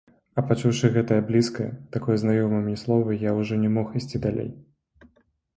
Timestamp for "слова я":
2.85-3.35